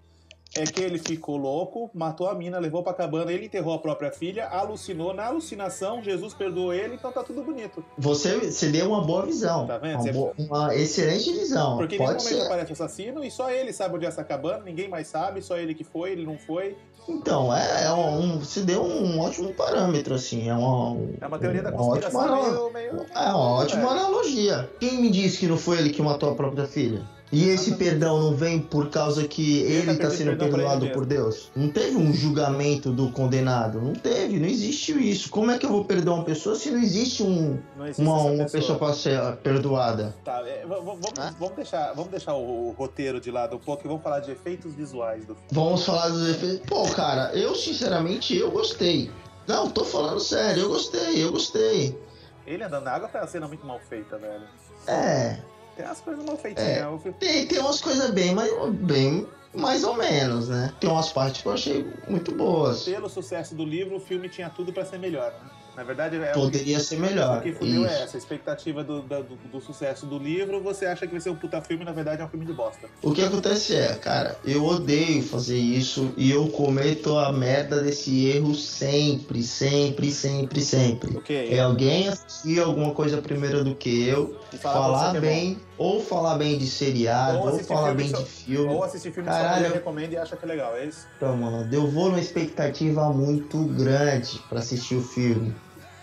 é 0.55 0.63
que 0.65 0.81
ele 0.81 0.99
ficou 0.99 1.35
louco, 1.37 1.89
matou 1.93 2.27
a 2.29 2.35
mina, 2.35 2.59
levou 2.59 2.83
pra 2.83 2.93
cabana, 2.93 3.31
ele 3.31 3.45
enterrou 3.45 3.73
a 3.73 3.79
própria 3.79 4.11
filha, 4.11 4.47
alucinou. 4.47 5.13
Na 5.13 5.25
alucinação, 5.25 6.03
Jesus 6.03 6.33
perdoou 6.33 6.73
ele, 6.73 6.95
então 6.95 7.11
tá 7.11 7.23
tudo 7.23 7.41
bonito. 7.43 7.83
Você, 7.97 8.37
você 8.39 8.67
deu 8.69 8.89
uma 8.89 9.01
boa 9.03 9.25
visão. 9.25 9.65
Tá 9.65 9.77
vendo? 9.79 10.01
Uma, 10.01 10.11
boa- 10.13 10.33
uma 10.37 10.75
excelente 10.75 11.31
visão. 11.31 11.77
Porque 11.77 11.97
Pode 11.97 12.23
momento 12.23 12.37
ser. 12.39 12.45
aparece 12.45 12.71
o 12.71 12.73
assassino 12.73 13.23
e 13.23 13.31
só 13.31 13.49
ele 13.49 13.73
sabe 13.73 13.95
onde 13.95 14.05
é 14.05 14.09
essa 14.09 14.23
cabana, 14.23 14.63
ninguém 14.63 14.87
mais 14.87 15.07
sabe, 15.07 15.41
só 15.41 15.57
ele 15.57 15.73
que 15.73 15.83
foi, 15.83 16.11
ele 16.11 16.25
não 16.25 16.37
foi. 16.37 16.77
Então, 17.09 17.53
é, 17.53 17.85
é 17.85 17.91
um, 17.91 18.39
você 18.39 18.61
deu 18.61 18.81
um 18.81 19.19
ótimo 19.19 19.53
parâmetro, 19.53 20.13
assim. 20.13 20.47
É 20.49 20.53
uma, 20.53 20.97
É 21.19 21.27
uma 21.27 21.37
teoria 21.37 21.61
da 21.61 21.69
uma 21.69 21.77
conspiração 21.79 22.21
ótima, 22.21 22.69
meio, 22.71 22.93
meio. 22.93 23.05
É 23.13 23.19
uma 23.29 23.49
ótima 23.59 23.89
analogia. 23.91 24.69
Quem 24.79 25.01
me 25.01 25.09
disse 25.09 25.39
que 25.39 25.47
não 25.47 25.57
foi 25.57 25.79
ele 25.79 25.89
que 25.89 26.01
matou 26.01 26.29
a 26.31 26.35
própria 26.35 26.65
filha? 26.65 27.01
E 27.33 27.49
esse 27.49 27.75
perdão 27.77 28.21
não 28.21 28.35
vem 28.35 28.59
por 28.59 28.89
causa 28.89 29.27
que 29.27 29.61
Ele 29.61 29.87
tá 29.87 29.93
está 29.93 30.09
sendo 30.11 30.37
perdoado 30.37 30.87
por 30.91 31.03
Deus? 31.03 31.51
Não 31.55 31.67
teve 31.67 31.97
um 31.97 32.13
julgamento 32.13 32.91
do 32.91 33.09
condenado. 33.11 33.81
Não 33.81 33.93
teve, 33.93 34.39
não 34.39 34.47
existiu 34.47 34.99
isso. 34.99 35.31
Como 35.31 35.49
é 35.49 35.57
que 35.57 35.65
eu 35.65 35.69
vou 35.71 35.83
perdoar 35.83 36.17
uma 36.17 36.23
pessoa 36.23 36.55
se 36.55 36.69
não 36.69 36.77
existe 36.79 37.23
um, 37.23 37.59
Não 37.75 37.85
existe 37.87 38.01
uma, 38.01 38.21
uma 38.21 38.45
pessoa 38.45 38.77
para 38.77 38.93
ser 38.93 39.19
perdoada? 39.37 40.15
Tá, 40.23 40.43
é, 40.47 40.63
vamos, 40.63 40.99
Ah. 41.17 41.33
vamos 41.39 41.55
deixar, 41.55 41.93
vamos 41.93 42.11
deixar 42.11 42.35
o, 42.35 42.69
o 42.69 42.71
roteiro 42.77 43.19
de 43.19 43.31
lado 43.31 43.55
um 43.55 43.59
pouco 43.59 43.81
e 43.83 43.87
vamos 43.87 44.03
falar 44.03 44.19
de 44.19 44.29
efeitos 44.31 44.75
visuais 44.75 45.25
do 45.25 45.33
filme. 45.33 45.49
Vamos 45.51 45.83
falar 45.83 46.09
dos 46.09 46.29
efeitos. 46.29 46.61
Pô, 46.67 46.83
cara, 46.89 47.31
eu 47.33 47.55
sinceramente 47.55 48.37
eu 48.37 48.51
gostei. 48.51 49.09
Não, 49.47 49.71
tô 49.71 49.83
falando 49.83 50.19
sério, 50.19 50.63
eu 50.63 50.69
gostei, 50.69 51.23
eu 51.23 51.31
gostei. 51.31 51.99
Ele 52.45 52.63
andando 52.63 52.83
na 52.83 52.91
água 52.91 53.07
foi 53.09 53.19
uma 53.21 53.27
cena 53.27 53.47
muito 53.47 53.65
mal 53.65 53.79
feita, 53.89 54.17
velho. 54.19 54.43
É, 54.87 55.39
Tem 55.75 55.85
umas 55.85 55.99
coisas 56.01 56.25
mal 56.25 56.37
feitinhas. 56.37 56.69
É. 56.69 56.97
filme- 56.99 57.17
tem, 57.19 57.47
tem 57.47 57.59
umas 57.59 57.81
coisas 57.81 58.11
bem, 58.11 58.33
mais, 58.35 58.51
bem 58.73 59.27
mais 59.53 59.83
ou 59.83 59.95
menos, 59.95 60.49
né? 60.49 60.73
Tem 60.79 60.89
umas 60.89 61.11
partes 61.11 61.41
que 61.41 61.47
eu 61.47 61.53
achei 61.53 61.85
muito 62.07 62.31
boas. 62.33 62.83
Pelo 62.83 63.09
sucesso 63.09 63.53
do 63.55 63.63
livro, 63.65 63.97
o 63.97 63.99
filme 63.99 64.27
tinha 64.29 64.49
tudo 64.49 64.71
pra 64.73 64.85
ser 64.85 64.97
melhor, 64.99 65.31
né? 65.31 65.49
Na 65.75 65.83
verdade, 65.83 66.17
é 66.17 66.19
o 66.19 66.33
que, 66.33 66.39
Poderia 66.39 66.79
ser 66.79 66.97
o 66.97 66.99
melhor. 66.99 67.41
que 67.41 67.51
fudeu 67.51 67.85
é 67.85 68.03
essa. 68.03 68.15
A 68.15 68.19
expectativa 68.19 68.83
do, 68.83 69.01
do, 69.01 69.23
do 69.51 69.61
sucesso 69.61 70.05
do 70.05 70.19
livro, 70.19 70.61
você 70.61 70.85
acha 70.85 71.05
que 71.05 71.11
vai 71.11 71.21
ser 71.21 71.29
um 71.29 71.35
puta 71.35 71.61
filme, 71.61 71.83
na 71.83 71.91
verdade 71.91 72.21
é 72.21 72.25
um 72.25 72.29
filme 72.29 72.45
de 72.45 72.53
bosta. 72.53 72.87
O 73.01 73.11
que 73.11 73.21
acontece 73.23 73.75
é, 73.75 73.95
cara, 73.95 74.37
eu 74.45 74.63
odeio 74.65 75.23
fazer 75.23 75.57
isso 75.57 76.13
e 76.15 76.29
eu 76.29 76.47
cometo 76.49 77.17
a 77.17 77.31
merda 77.31 77.81
desse 77.81 78.27
erro 78.27 78.53
sempre, 78.53 79.41
sempre, 79.43 80.11
sempre, 80.11 80.61
sempre. 80.61 81.17
O 81.17 81.21
quê? 81.21 81.47
É 81.51 81.59
alguém 81.59 82.07
assistir 82.07 82.59
alguma 82.59 82.93
coisa 82.93 83.21
primeiro 83.21 83.63
do 83.63 83.75
que 83.75 84.07
eu, 84.07 84.39
E 84.53 84.57
falar 84.57 85.15
é 85.15 85.19
bem, 85.19 85.57
ou 85.77 86.01
falar 86.03 86.37
bem 86.37 86.57
de 86.57 86.67
seriado, 86.67 87.39
Ou 87.39 87.51
ou, 87.53 87.59
falar 87.59 87.93
bem 87.93 88.09
só- 88.09 88.17
de 88.17 88.25
filme. 88.25 88.73
Ou 88.73 88.83
assistir 88.83 89.11
filme 89.11 89.29
só 89.29 89.35
Caralho. 89.35 89.63
porque 89.65 89.77
recomenda 89.77 90.13
e 90.13 90.17
acha 90.17 90.35
que 90.35 90.45
é 90.45 90.47
legal, 90.47 90.75
é 90.75 90.85
isso? 90.85 91.07
Então, 91.17 91.35
mano, 91.37 91.67
eu 91.71 91.87
vou 91.87 92.05
numa 92.09 92.19
expectativa 92.19 93.09
muito 93.11 93.63
grande 93.65 94.39
pra 94.49 94.59
assistir 94.59 94.95
o 94.95 95.01
filme. 95.03 95.55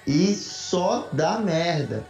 E 0.06 0.34
só 0.34 1.08
dá 1.12 1.38
merda. 1.38 2.04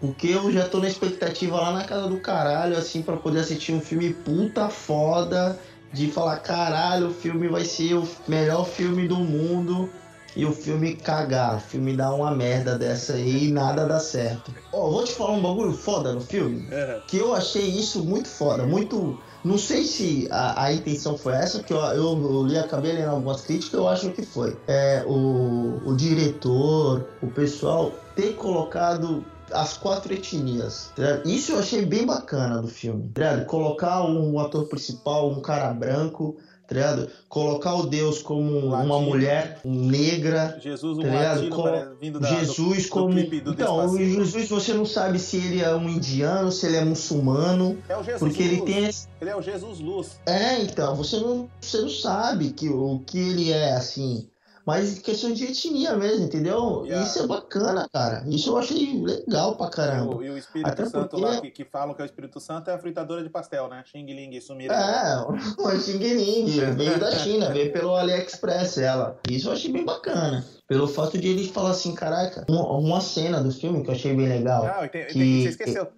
Porque 0.00 0.28
eu 0.28 0.50
já 0.50 0.68
tô 0.68 0.78
na 0.78 0.88
expectativa 0.88 1.56
lá 1.60 1.72
na 1.72 1.84
casa 1.84 2.08
do 2.08 2.18
caralho, 2.18 2.76
assim, 2.76 3.02
pra 3.02 3.16
poder 3.16 3.40
assistir 3.40 3.72
um 3.72 3.80
filme 3.80 4.12
puta 4.12 4.68
foda. 4.68 5.58
De 5.92 6.10
falar, 6.10 6.38
caralho, 6.38 7.08
o 7.08 7.14
filme 7.14 7.48
vai 7.48 7.66
ser 7.66 7.94
o 7.94 8.08
melhor 8.26 8.64
filme 8.66 9.06
do 9.06 9.16
mundo. 9.18 9.90
E 10.34 10.44
o 10.44 10.52
filme 10.52 10.94
cagar, 10.94 11.56
o 11.56 11.60
filme 11.60 11.96
dá 11.96 12.12
uma 12.14 12.30
merda 12.30 12.78
dessa 12.78 13.14
aí 13.14 13.48
e 13.48 13.52
nada 13.52 13.86
dá 13.86 14.00
certo. 14.00 14.52
Ó, 14.72 14.90
vou 14.90 15.04
te 15.04 15.12
falar 15.12 15.32
um 15.32 15.42
bagulho 15.42 15.72
foda 15.72 16.12
no 16.12 16.20
filme 16.20 16.66
que 17.06 17.18
eu 17.18 17.34
achei 17.34 17.66
isso 17.68 18.04
muito 18.04 18.28
foda, 18.28 18.64
muito. 18.64 19.18
Não 19.44 19.58
sei 19.58 19.84
se 19.84 20.28
a, 20.30 20.64
a 20.64 20.72
intenção 20.72 21.18
foi 21.18 21.34
essa, 21.34 21.58
porque 21.58 21.72
eu, 21.72 21.78
eu, 21.78 22.22
eu 22.22 22.46
li, 22.46 22.56
acabei 22.56 22.92
lendo 22.92 23.10
algumas 23.10 23.42
críticas, 23.42 23.74
eu 23.74 23.88
acho 23.88 24.10
que 24.10 24.22
foi. 24.22 24.56
É, 24.68 25.02
o, 25.06 25.80
o 25.84 25.96
diretor, 25.96 27.08
o 27.20 27.26
pessoal 27.26 27.92
ter 28.14 28.34
colocado 28.34 29.24
as 29.52 29.76
quatro 29.76 30.14
etnias. 30.14 30.92
tá? 30.94 31.22
Isso 31.24 31.52
eu 31.52 31.58
achei 31.58 31.84
bem 31.84 32.06
bacana 32.06 32.62
do 32.62 32.68
filme. 32.68 33.10
tá? 33.12 33.44
Colocar 33.44 34.02
um 34.04 34.38
ator 34.38 34.66
principal, 34.68 35.30
um 35.30 35.40
cara 35.42 35.72
branco, 35.74 36.36
tá 36.66 36.74
ligado? 36.74 37.08
colocar 37.28 37.74
o 37.74 37.86
Deus 37.86 38.20
como 38.22 38.58
uma 38.58 39.00
mulher 39.00 39.60
negra. 39.64 40.58
Jesus, 40.62 40.98
um 40.98 41.02
Tá 41.02 41.08
latino 41.08 41.62
pare- 41.62 41.88
vindo 42.00 42.20
da, 42.20 42.28
Jesus 42.28 42.84
do, 42.84 42.88
como. 42.90 43.14
do 43.14 43.40
do 43.40 43.52
então, 43.52 43.76
o 43.78 43.96
Despacito. 43.98 44.24
Jesus 44.24 44.48
você 44.48 44.74
não 44.74 44.84
sabe 44.84 45.18
se 45.18 45.36
ele 45.38 45.60
é 45.62 45.74
um 45.74 45.88
indiano, 45.88 46.52
se 46.52 46.66
ele 46.66 46.76
é 46.76 46.84
muçulmano. 46.84 47.78
É 47.88 47.96
o 47.96 48.02
Jesus 48.02 48.18
Porque 48.20 48.42
ele 48.42 48.56
Luz. 48.56 48.70
tem 48.70 48.84
esse. 48.84 49.08
Ele 49.20 49.30
é 49.30 49.36
o 49.36 49.42
Jesus 49.42 49.80
Luz. 49.80 50.20
É, 50.26 50.60
então, 50.62 50.94
você 50.94 51.16
não, 51.18 51.48
você 51.60 51.80
não 51.80 51.88
sabe 51.88 52.50
que, 52.50 52.68
o 52.68 53.00
que 53.06 53.18
ele 53.18 53.50
é, 53.52 53.72
assim. 53.72 54.28
Mas 54.64 54.98
questão 55.00 55.32
de 55.32 55.44
etnia 55.44 55.96
mesmo, 55.96 56.24
entendeu? 56.26 56.84
Yeah. 56.84 57.04
Isso 57.06 57.18
é 57.22 57.26
bacana, 57.26 57.88
cara. 57.92 58.22
Isso 58.28 58.50
eu 58.50 58.58
achei 58.58 59.02
legal 59.02 59.56
pra 59.56 59.68
caramba. 59.68 60.24
e 60.24 60.30
o 60.30 60.38
Espírito 60.38 60.68
Até 60.70 60.84
Santo 60.86 61.10
porque- 61.10 61.24
lá, 61.24 61.40
que, 61.40 61.50
que 61.50 61.64
falam 61.64 61.94
que 61.94 62.00
é 62.00 62.04
o 62.04 62.06
Espírito 62.06 62.38
Santo, 62.38 62.70
é 62.70 62.74
a 62.74 62.78
fritadora 62.78 63.22
de 63.22 63.28
pastel, 63.28 63.68
né? 63.68 63.82
Xing 63.84 64.06
Ling, 64.06 64.40
Sumira. 64.40 64.74
É, 64.74 65.16
o 65.58 65.70
Xing 65.80 65.98
Ling 65.98 66.46
veio 66.76 66.98
da 67.00 67.10
China, 67.10 67.50
veio 67.50 67.72
pelo 67.72 67.94
AliExpress 67.96 68.78
ela. 68.78 69.18
Isso 69.28 69.48
eu 69.48 69.52
achei 69.52 69.72
bem 69.72 69.84
bacana. 69.84 70.44
Pelo 70.68 70.86
fato 70.86 71.18
de 71.18 71.28
ele 71.28 71.48
falar 71.48 71.70
assim, 71.70 71.94
caraca, 71.94 72.46
uma, 72.48 72.64
uma 72.78 73.00
cena 73.00 73.42
do 73.42 73.50
filme 73.50 73.82
que 73.82 73.90
eu 73.90 73.94
achei 73.94 74.14
bem 74.14 74.28
legal. 74.28 74.64
Não, 74.64 74.84
e 74.84 74.88
tem- 74.88 75.06
que- 75.06 75.42
você 75.42 75.48
esqueceu. 75.50 75.88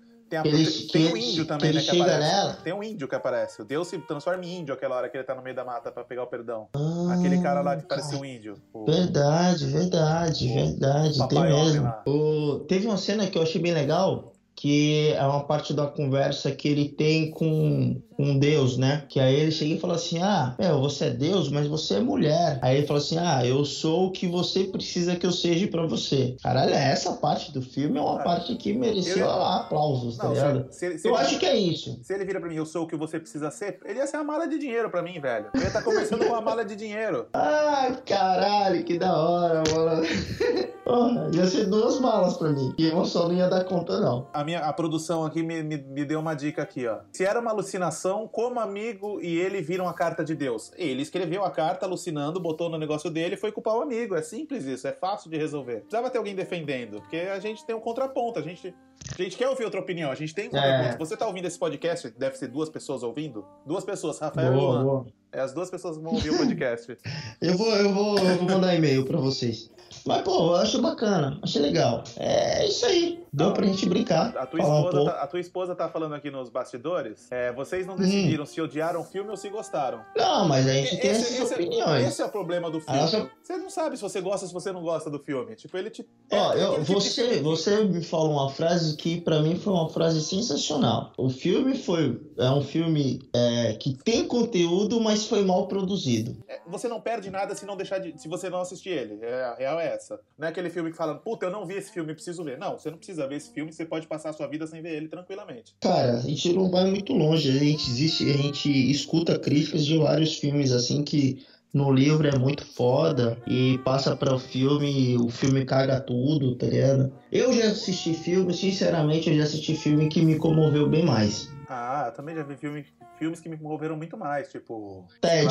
Tem, 0.43 0.53
a- 0.53 0.55
ele- 0.61 0.71
tem 0.93 1.13
um 1.13 1.17
índio 1.17 1.47
também, 1.47 1.73
né? 1.73 1.81
Que 1.81 2.01
aparece. 2.01 2.21
nela. 2.21 2.53
Tem 2.63 2.73
um 2.73 2.83
índio 2.83 3.09
que 3.09 3.15
aparece. 3.15 3.63
O 3.63 3.65
Deus 3.65 3.89
se 3.89 3.99
transforma 3.99 4.45
em 4.45 4.59
índio 4.61 4.75
aquela 4.75 4.97
hora 4.97 5.09
que 5.09 5.17
ele 5.17 5.25
tá 5.25 5.35
no 5.35 5.43
meio 5.43 5.57
da 5.57 5.65
mata 5.65 5.91
pra 5.91 6.05
pegar 6.05 6.23
o 6.25 6.27
perdão. 6.27 6.69
Ah, 6.75 7.15
Aquele 7.15 7.41
cara 7.41 7.61
lá 7.63 7.77
que 7.77 7.87
parecia 7.87 8.19
um 8.19 8.25
índio. 8.25 8.57
O- 8.73 8.85
Verdade, 8.85 9.67
verdade, 9.67 10.47
O 10.51 10.55
verdade, 10.55 11.29
tem 11.29 11.41
mesmo. 11.43 11.93
O- 12.07 12.61
teve 12.69 12.87
uma 12.87 12.97
cena 12.99 13.27
que 13.27 13.39
eu 13.39 13.43
achei 13.43 13.61
bem 13.61 13.73
legal, 13.73 14.34
que 14.69 15.13
é 15.13 15.23
uma 15.27 15.45
parte 15.45 15.75
da 15.75 15.87
conversa 15.87 16.51
que 16.51 16.67
ele 16.67 16.89
tem 16.89 17.31
com, 17.31 18.01
com 18.17 18.39
Deus, 18.39 18.79
né? 18.79 19.05
Que 19.11 19.21
aí 19.21 19.35
ele 19.39 19.51
chega 19.53 19.75
e 19.75 19.79
fala 19.79 19.97
assim: 19.97 20.23
Ah, 20.23 20.55
meu, 20.59 20.81
você 20.81 21.05
é 21.05 21.11
Deus, 21.11 21.51
mas 21.51 21.67
você 21.67 21.97
é 21.97 22.01
mulher. 22.01 22.59
Aí 22.63 22.79
ele 22.79 22.87
fala 22.87 22.99
assim: 22.99 23.19
Ah, 23.19 23.45
eu 23.45 23.63
sou 23.67 24.07
o 24.07 24.11
que 24.11 24.27
você 24.27 24.65
precisa 24.65 25.17
que 25.17 25.27
eu 25.27 25.33
seja 25.33 25.69
pra 25.69 25.85
você. 25.87 26.35
Caralho, 26.43 26.73
essa 26.73 27.13
parte 27.13 27.53
do 27.53 27.61
filme 27.61 27.99
é 27.99 28.01
uma 28.01 28.21
parte 28.21 28.55
que 28.57 28.73
merecia 28.73 29.25
eu- 29.25 29.31
aplausos, 29.31 30.17
tá 30.17 30.25
Não, 30.29 30.33
ligado? 30.33 30.67
se, 30.71 30.79
se 30.79 30.87
ele, 30.87 30.99
se 30.99 31.09
Eu 31.09 31.15
ele- 31.15 31.23
acho 31.25 31.39
que 31.39 31.45
é 31.45 31.57
isso. 31.59 31.99
se 32.03 32.15
ele 32.15 32.25
vira 32.25 32.41
pra 32.41 32.49
mim, 32.49 32.57
eu 32.57 32.65
sou 32.65 32.85
o 32.85 32.87
que 32.87 32.97
você 32.97 33.21
precisa 33.21 33.51
ser, 33.51 33.81
ele 33.85 33.99
ia 33.99 34.07
ser 34.07 34.17
uma 34.17 34.25
mala 34.25 34.49
de 34.49 34.59
dinheiro 34.59 34.89
pra 34.89 35.03
mim, 35.03 35.21
velho. 35.21 35.49
Eu 35.53 35.61
ia 35.61 35.67
estar 35.67 35.83
conversando 35.83 36.25
com 36.25 36.33
uma 36.33 36.41
mala 36.41 36.65
de 36.65 36.75
dinheiro. 36.75 37.27
Ah, 37.77 37.97
caralho, 38.07 38.83
que 38.83 38.97
da 38.99 39.15
hora, 39.15 39.63
mano. 39.75 40.03
Porra, 40.85 41.31
ia 41.35 41.47
ser 41.47 41.67
duas 41.67 41.99
balas 41.99 42.37
pra 42.37 42.51
mim. 42.51 42.73
E 42.79 42.87
eu 42.87 43.05
só 43.05 43.27
não 43.29 43.35
ia 43.35 43.49
dar 43.49 43.65
conta, 43.65 44.01
não. 44.01 44.27
A 44.33 44.45
minha 44.45 44.54
a 44.57 44.73
produção 44.73 45.25
aqui 45.25 45.43
me, 45.43 45.63
me, 45.63 45.77
me 45.77 46.05
deu 46.05 46.21
uma 46.21 46.35
dica 46.35 46.63
aqui, 46.63 46.87
ó. 46.87 47.01
Se 47.13 47.25
era 47.25 47.41
uma 47.41 47.51
alucinação, 47.51 48.29
como 48.29 48.61
amigo 48.61 49.21
e 49.21 49.39
ele 49.39 49.61
viram 49.61 49.89
a 49.89 49.95
carta 49.95 50.25
de 50.25 50.35
Deus? 50.35 50.73
Ele 50.77 51.03
escreveu 51.03 51.45
a 51.45 51.51
carta 51.51 51.87
alucinando, 51.87 52.41
botou 52.41 52.69
no 52.69 52.79
negócio 52.79 53.11
dele 53.11 53.35
e 53.35 53.39
foi 53.39 53.53
culpar 53.53 53.77
o 53.77 53.83
amigo. 53.83 54.15
É 54.15 54.23
simples 54.23 54.65
isso, 54.65 54.87
é 54.87 54.93
fácil 54.93 55.31
de 55.31 55.37
resolver. 55.37 55.81
Precisava 55.81 56.11
ter 56.11 56.19
alguém 56.19 56.35
defendendo, 56.35 57.01
porque 57.01 57.17
a 57.17 57.39
gente 57.41 57.65
tem 57.65 57.75
um 57.75 57.81
contraponto, 57.81 58.39
a 58.39 58.43
gente, 58.43 58.75
a 59.19 59.23
gente 59.23 59.37
quer 59.37 59.49
ouvir 59.49 59.65
outra 59.65 59.81
opinião, 59.81 60.11
a 60.11 60.15
gente 60.15 60.35
tem 60.35 60.49
um 60.49 60.51
contraponto. 60.51 60.99
Você 60.99 61.17
tá 61.17 61.27
ouvindo 61.27 61.47
esse 61.47 61.59
podcast, 61.59 62.11
deve 62.19 62.37
ser 62.37 62.49
duas 62.49 62.69
pessoas 62.69 63.03
ouvindo? 63.03 63.45
Duas 63.67 63.85
pessoas, 63.85 64.19
Rafael 64.19 64.53
e 64.53 64.57
Boa, 64.57 64.73
Luan. 64.73 64.85
boa. 64.85 65.07
É 65.33 65.41
as 65.41 65.53
duas 65.53 65.69
pessoas 65.69 65.97
vão 65.97 66.15
ouvir 66.15 66.31
o 66.31 66.37
podcast. 66.39 66.97
Eu 67.43 67.59
vou, 67.59 67.69
eu 67.75 67.93
vou, 67.93 68.19
eu 68.19 68.37
vou 68.37 68.49
mandar 68.49 68.75
e-mail 68.75 69.05
pra 69.05 69.19
vocês. 69.19 69.69
Mas, 70.07 70.23
pô, 70.23 70.49
eu 70.53 70.57
acho 70.57 70.81
bacana, 70.83 71.39
achei 71.43 71.61
legal. 71.63 72.03
É 72.17 72.67
isso 72.67 72.85
aí. 72.87 73.23
Deu 73.33 73.53
pra 73.53 73.67
gente 73.67 73.89
brincar. 73.89 74.37
A 74.37 74.47
tua, 74.47 74.61
um 74.61 74.63
esposa 74.63 74.91
pouco. 74.91 75.05
tá, 75.11 75.23
a 75.23 75.27
tua 75.27 75.41
esposa 75.41 75.75
tá 75.75 75.89
falando 75.89 76.15
aqui 76.15 76.31
nos 76.31 76.49
bastidores. 76.49 77.27
é, 77.33 77.53
vocês 77.53 77.85
Hum. 77.85 77.91
não 77.91 77.97
decidiram 77.97 78.47
se 78.47 78.61
odiaram 78.61 79.01
o 79.01 79.05
filme 79.05 79.31
ou 79.31 79.37
se 79.37 79.49
gostaram. 79.49 80.01
Não, 80.17 80.47
mas 80.47 80.67
a 80.69 80.73
gente 80.73 80.97
tem 80.99 81.11
essas 81.11 81.33
esse- 81.41 81.55
opiniões. 81.55 82.07
Esse 82.07 82.23
é 82.23 82.25
o 82.25 82.29
problema 82.29 82.71
do 82.71 82.81
filme. 82.81 83.01
Nossa- 83.01 83.29
Você 83.43 83.57
não 83.57 83.69
sabe 83.69 83.97
se 83.97 84.03
você 84.03 84.21
gosta 84.21 84.45
ou 84.45 84.49
se 84.49 84.55
você 84.55 84.73
não 84.73 84.83
gosta 84.83 85.11
do 85.11 85.19
filme. 85.19 85.55
Tipo, 85.57 85.77
ele 85.77 85.91
te. 85.91 86.07
Ó, 86.33 86.53
é 86.55 86.63
eu- 86.65 86.71
tipo 86.75 86.85
de 86.87 86.93
você, 86.95 87.41
você 87.43 87.85
me 87.85 88.03
falou 88.05 88.33
uma 88.33 88.51
frase 88.51 88.97
que 88.97 89.21
pra 89.21 89.41
mim 89.41 89.57
foi 89.57 89.73
uma 89.73 89.89
frase 89.91 90.23
sensacional. 90.23 91.13
O 91.19 91.29
filme 91.29 91.77
foi 91.77 92.21
é 92.39 92.51
um 92.51 92.63
filme 92.63 93.21
é, 93.35 93.75
que 93.75 93.95
tem 94.05 94.27
conteúdo, 94.27 95.01
mas 95.01 95.27
foi 95.27 95.45
mal 95.45 95.67
produzido. 95.67 96.37
é, 96.49 96.61
Você 96.69 96.89
não 96.89 97.01
perde 97.01 97.31
nada 97.31 97.55
se 97.55 97.67
não 97.67 97.77
deixar 97.77 97.99
de. 97.99 98.19
se 98.21 98.29
você 98.29 98.49
não 98.49 98.61
assistir 98.61 98.91
ele. 98.91 99.19
É, 99.23 99.45
a 99.45 99.55
real 99.55 99.79
é 99.81 99.84
essa. 99.85 100.21
Não 100.39 100.47
é 100.47 100.51
aquele 100.51 100.71
filme 100.71 100.91
que 100.91 100.97
fala, 100.97 101.15
puta, 101.15 101.47
eu 101.47 101.51
não 101.51 101.67
vi 101.67 101.75
esse 101.75 101.93
filme, 101.93 102.15
preciso 102.15 102.45
ver. 102.45 102.59
Não, 102.59 102.79
você 102.79 102.91
não 102.91 102.99
precisa 102.99 103.27
ver 103.27 103.37
esse 103.37 103.53
filme, 103.53 103.73
você 103.73 103.85
pode 103.85 104.07
passar 104.07 104.31
a 104.31 104.33
sua 104.33 104.47
vida 104.47 104.67
sem 104.67 104.83
ver 104.83 104.97
ele 104.97 105.09
tranquilamente. 105.09 105.75
Cara, 105.81 106.19
a 106.19 106.21
gente 106.21 106.53
não 106.53 106.71
vai 106.71 106.85
muito 106.91 107.13
longe. 107.13 107.51
A 107.51 107.53
gente 107.53 107.89
existe, 107.89 108.31
a 108.31 108.37
gente 108.37 108.71
escuta 108.91 109.39
críticas 109.39 109.85
de 109.85 109.99
vários 109.99 110.37
filmes 110.37 110.73
assim 110.73 111.03
que 111.03 111.45
no 111.75 111.93
livro 111.93 112.27
é 112.29 112.39
muito 112.39 112.65
foda 112.65 113.37
e 113.49 113.79
passa 113.85 114.15
para 114.15 114.33
o 114.33 114.39
filme, 114.39 115.17
o 115.19 115.29
filme 115.29 115.65
caga 115.65 116.01
tudo, 116.01 116.55
tá 116.55 116.67
ligado? 116.67 117.13
Eu 117.33 117.53
já 117.53 117.67
assisti 117.67 118.15
filme, 118.15 118.55
sinceramente, 118.55 119.29
eu 119.29 119.37
já 119.37 119.43
assisti 119.43 119.75
filme 119.75 120.09
que 120.09 120.23
me 120.23 120.37
comoveu 120.37 120.89
bem 120.89 121.05
mais. 121.05 121.53
Ah, 121.69 122.05
eu 122.07 122.13
também 122.13 122.35
já 122.37 122.43
vi 122.43 122.57
filme, 122.57 122.85
filmes 123.19 123.41
que 123.41 123.49
me 123.49 123.57
moveram 123.57 123.97
muito 123.97 124.17
mais, 124.17 124.51
tipo. 124.51 125.07
Ted, 125.21 125.49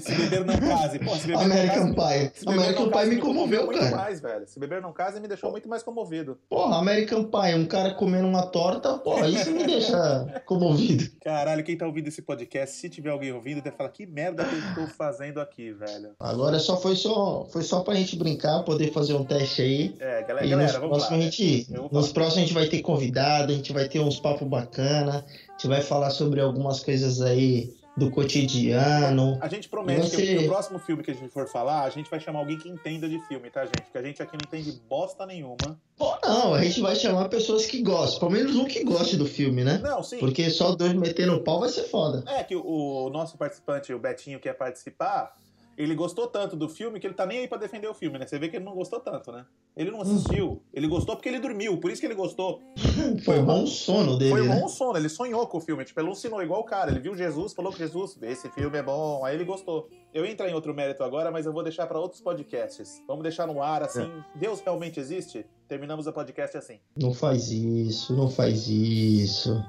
se 0.00 0.14
beber 0.14 0.44
não 0.44 0.56
case. 0.56 0.98
Pô, 0.98 1.14
se 1.16 1.26
beber 1.26 1.34
não 1.36 1.42
American 1.44 1.94
case, 1.94 2.30
Pie. 2.32 2.44
beber 2.46 2.58
American 2.58 2.84
não 2.84 2.90
Pie 2.92 2.98
case 2.98 3.10
me 3.10 3.18
comoveu, 3.20 3.66
muito 3.66 3.78
cara. 3.80 3.96
mais, 3.96 4.20
velho. 4.20 4.46
Se 4.46 4.60
beber 4.60 4.80
não 4.80 4.92
case 4.92 5.20
me 5.20 5.28
deixou 5.28 5.50
muito 5.50 5.68
mais 5.68 5.82
comovido. 5.82 6.38
Porra, 6.48 6.76
American 6.78 7.24
Pie, 7.24 7.54
um 7.54 7.66
cara 7.66 7.94
comendo 7.94 8.26
uma 8.26 8.46
torta, 8.46 8.98
porra, 8.98 9.28
isso 9.28 9.50
me 9.50 9.64
deixa 9.66 10.42
comovido. 10.46 11.10
Caralho, 11.22 11.64
quem 11.64 11.76
tá 11.76 11.86
ouvindo 11.86 12.08
esse 12.08 12.22
podcast, 12.22 12.76
se 12.76 12.88
tiver 12.88 13.10
alguém 13.10 13.32
ouvindo, 13.32 13.60
deve 13.62 13.76
falar 13.76 13.90
que 13.90 14.06
merda 14.06 14.44
que 14.44 14.54
eu 14.80 14.86
tô 14.86 14.92
fazendo 14.94 15.40
aqui, 15.40 15.72
velho. 15.72 16.12
Agora 16.20 16.58
só 16.58 16.76
foi 16.76 16.96
só 16.96 17.44
foi 17.50 17.62
só 17.62 17.80
pra 17.80 17.94
gente 17.94 18.16
brincar, 18.16 18.62
poder 18.62 18.92
fazer 18.92 19.14
um 19.14 19.24
teste 19.24 19.62
aí. 19.62 19.94
É, 19.98 20.22
galera, 20.22 20.46
E 20.46 20.50
galera 20.50 20.72
nos 20.72 20.80
vamos 20.80 20.98
lá. 21.02 21.08
a 21.16 21.20
gente, 21.20 21.66
Eu 21.72 21.82
vou 21.88 22.00
nos 22.00 22.12
próximos 22.12 22.38
a 22.38 22.40
gente 22.42 22.54
vai 22.54 22.66
ter 22.66 22.80
convidado, 22.80 23.52
a 23.52 23.54
gente 23.56 23.72
vai 23.72 23.88
ter 23.88 24.00
uns 24.00 24.19
papos 24.20 24.46
bacana, 24.46 25.24
a 25.48 25.52
gente 25.52 25.66
vai 25.66 25.82
falar 25.82 26.10
sobre 26.10 26.40
algumas 26.40 26.84
coisas 26.84 27.20
aí 27.20 27.74
do 27.96 28.08
cotidiano. 28.10 29.36
A 29.40 29.48
gente 29.48 29.68
promete 29.68 30.08
Você- 30.08 30.36
que 30.38 30.44
o 30.44 30.48
próximo 30.48 30.78
filme 30.78 31.02
que 31.02 31.10
a 31.10 31.14
gente 31.14 31.30
for 31.32 31.46
falar, 31.48 31.82
a 31.82 31.90
gente 31.90 32.08
vai 32.08 32.20
chamar 32.20 32.38
alguém 32.38 32.56
que 32.56 32.68
entenda 32.68 33.08
de 33.08 33.18
filme, 33.26 33.50
tá, 33.50 33.64
gente? 33.64 33.82
Porque 33.82 33.98
a 33.98 34.02
gente 34.02 34.22
aqui 34.22 34.32
não 34.36 34.40
entende 34.46 34.80
bosta 34.88 35.26
nenhuma. 35.26 35.78
Pô, 35.98 36.16
não, 36.24 36.54
a 36.54 36.62
gente 36.62 36.80
vai 36.80 36.94
chamar 36.94 37.28
pessoas 37.28 37.66
que 37.66 37.82
gostam, 37.82 38.20
pelo 38.20 38.30
menos 38.30 38.56
um 38.56 38.64
que 38.64 38.84
goste 38.84 39.16
do 39.16 39.26
filme, 39.26 39.64
né? 39.64 39.78
Não, 39.82 40.02
sim. 40.02 40.18
Porque 40.18 40.48
só 40.50 40.74
dois 40.74 40.94
metendo 40.94 41.34
o 41.34 41.40
pau 41.42 41.60
vai 41.60 41.68
ser 41.68 41.84
foda. 41.84 42.22
É 42.30 42.42
que 42.44 42.54
o, 42.56 42.62
o 43.06 43.10
nosso 43.10 43.36
participante, 43.36 43.92
o 43.92 43.98
Betinho, 43.98 44.38
que 44.38 44.48
ia 44.48 44.54
participar, 44.54 45.34
ele 45.82 45.94
gostou 45.94 46.26
tanto 46.26 46.56
do 46.56 46.68
filme 46.68 47.00
que 47.00 47.06
ele 47.06 47.14
tá 47.14 47.24
nem 47.24 47.38
aí 47.38 47.48
pra 47.48 47.56
defender 47.56 47.88
o 47.88 47.94
filme, 47.94 48.18
né? 48.18 48.26
Você 48.26 48.38
vê 48.38 48.48
que 48.48 48.56
ele 48.56 48.64
não 48.64 48.74
gostou 48.74 49.00
tanto, 49.00 49.32
né? 49.32 49.46
Ele 49.74 49.90
não 49.90 50.02
assistiu. 50.02 50.62
Ele 50.74 50.86
gostou 50.86 51.16
porque 51.16 51.28
ele 51.28 51.40
dormiu, 51.40 51.78
por 51.78 51.90
isso 51.90 52.00
que 52.00 52.06
ele 52.06 52.14
gostou. 52.14 52.60
Foi 53.24 53.38
um 53.38 53.44
bom 53.46 53.66
sono 53.66 54.18
dele, 54.18 54.30
Foi 54.30 54.42
um 54.42 54.48
né? 54.48 54.60
bom 54.60 54.68
sono, 54.68 54.98
ele 54.98 55.08
sonhou 55.08 55.46
com 55.46 55.58
o 55.58 55.60
filme. 55.60 55.84
Tipo, 55.84 56.00
ele 56.00 56.08
alucinou 56.08 56.42
igual 56.42 56.60
o 56.60 56.64
cara. 56.64 56.90
Ele 56.90 57.00
viu 57.00 57.16
Jesus, 57.16 57.54
falou 57.54 57.72
que 57.72 57.78
Jesus, 57.78 58.18
esse 58.20 58.50
filme 58.50 58.76
é 58.76 58.82
bom. 58.82 59.24
Aí 59.24 59.34
ele 59.34 59.44
gostou. 59.44 59.88
Eu 60.12 60.26
ia 60.26 60.30
entrar 60.30 60.50
em 60.50 60.54
outro 60.54 60.74
mérito 60.74 61.02
agora, 61.02 61.30
mas 61.30 61.46
eu 61.46 61.52
vou 61.52 61.62
deixar 61.62 61.86
pra 61.86 61.98
outros 61.98 62.20
podcasts. 62.20 63.02
Vamos 63.06 63.22
deixar 63.22 63.46
no 63.46 63.62
ar 63.62 63.82
assim. 63.82 64.10
Deus 64.34 64.60
realmente 64.60 65.00
existe? 65.00 65.46
Terminamos 65.66 66.06
o 66.06 66.12
podcast 66.12 66.58
assim. 66.58 66.78
Não 66.96 67.14
faz 67.14 67.50
isso, 67.50 68.14
não 68.14 68.28
faz 68.28 68.68
isso. 68.68 69.64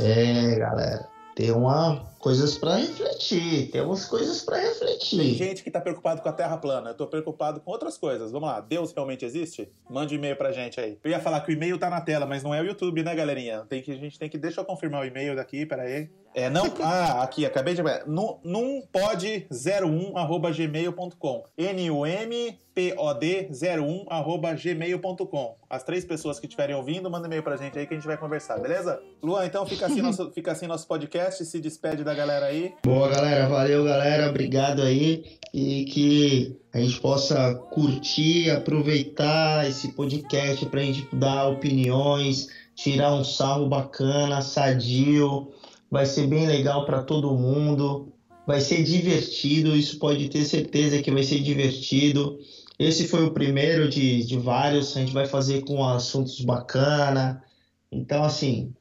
É, 0.00 0.56
galera. 0.56 1.08
Tem 1.34 1.50
uma 1.50 2.13
coisas 2.24 2.56
pra 2.56 2.76
refletir, 2.76 3.70
temos 3.70 4.06
coisas 4.06 4.40
pra 4.40 4.56
Tem 4.56 4.66
refletir. 4.66 5.34
gente 5.34 5.62
que 5.62 5.70
tá 5.70 5.78
preocupado 5.78 6.22
com 6.22 6.28
a 6.30 6.32
Terra 6.32 6.56
plana. 6.56 6.88
Eu 6.88 6.94
tô 6.94 7.06
preocupado 7.06 7.60
com 7.60 7.70
outras 7.70 7.98
coisas. 7.98 8.32
Vamos 8.32 8.48
lá. 8.48 8.62
Deus 8.62 8.94
realmente 8.94 9.26
existe? 9.26 9.70
Mande 9.90 10.14
um 10.14 10.16
e-mail 10.18 10.34
pra 10.34 10.50
gente 10.50 10.80
aí. 10.80 10.98
Eu 11.04 11.10
ia 11.10 11.20
falar 11.20 11.42
que 11.42 11.50
o 11.50 11.52
e-mail 11.52 11.76
tá 11.76 11.90
na 11.90 12.00
tela, 12.00 12.24
mas 12.24 12.42
não 12.42 12.54
é 12.54 12.62
o 12.62 12.64
YouTube, 12.64 13.02
né, 13.02 13.14
galerinha? 13.14 13.66
Tem 13.68 13.82
que, 13.82 13.92
a 13.92 13.96
gente 13.96 14.18
tem 14.18 14.30
que. 14.30 14.38
Deixa 14.38 14.62
eu 14.62 14.64
confirmar 14.64 15.02
o 15.02 15.04
e-mail 15.04 15.36
daqui, 15.36 15.66
peraí. 15.66 16.08
É, 16.34 16.48
não. 16.48 16.64
Ah, 16.80 17.22
aqui, 17.22 17.44
acabei 17.46 17.74
de. 17.74 17.82
Num, 18.06 18.38
numpod01 18.44 20.16
arroba 20.16 20.50
gmail.com. 20.50 21.44
N-U-M-P-O-D 21.56 23.50
01 23.52 24.06
arroba 24.08 24.54
gmail.com. 24.54 25.56
As 25.68 25.82
três 25.82 26.04
pessoas 26.04 26.38
que 26.40 26.46
estiverem 26.46 26.74
ouvindo, 26.74 27.10
manda 27.10 27.26
e-mail 27.26 27.42
pra 27.42 27.56
gente 27.56 27.78
aí 27.78 27.86
que 27.86 27.94
a 27.94 27.96
gente 27.96 28.06
vai 28.06 28.16
conversar, 28.16 28.58
beleza? 28.58 29.00
Luan, 29.22 29.44
então 29.46 29.66
fica 29.66 29.86
assim, 29.86 30.00
nosso, 30.02 30.30
fica 30.32 30.52
assim 30.52 30.66
nosso 30.66 30.86
podcast. 30.86 31.44
Se 31.44 31.60
despede 31.60 32.02
da 32.04 32.13
galera 32.14 32.46
aí. 32.46 32.74
Boa, 32.82 33.08
galera. 33.08 33.48
Valeu, 33.48 33.84
galera. 33.84 34.30
Obrigado 34.30 34.82
aí. 34.82 35.24
E 35.52 35.84
que 35.84 36.56
a 36.72 36.78
gente 36.78 37.00
possa 37.00 37.54
curtir, 37.54 38.50
aproveitar 38.50 39.68
esse 39.68 39.92
podcast 39.92 40.64
pra 40.66 40.80
gente 40.82 41.06
dar 41.12 41.48
opiniões, 41.48 42.48
tirar 42.74 43.14
um 43.14 43.24
sarro 43.24 43.68
bacana, 43.68 44.42
sadio. 44.42 45.52
Vai 45.90 46.06
ser 46.06 46.26
bem 46.26 46.46
legal 46.46 46.84
pra 46.84 47.02
todo 47.02 47.36
mundo. 47.36 48.12
Vai 48.46 48.60
ser 48.60 48.82
divertido, 48.82 49.76
isso 49.76 49.98
pode 49.98 50.28
ter 50.28 50.44
certeza 50.44 51.00
que 51.02 51.10
vai 51.10 51.22
ser 51.22 51.40
divertido. 51.40 52.38
Esse 52.78 53.06
foi 53.06 53.24
o 53.24 53.32
primeiro 53.32 53.88
de, 53.88 54.24
de 54.24 54.36
vários. 54.36 54.96
A 54.96 55.00
gente 55.00 55.12
vai 55.12 55.26
fazer 55.26 55.64
com 55.64 55.84
assuntos 55.84 56.40
bacana. 56.40 57.42
Então, 57.90 58.24
assim, 58.24 58.72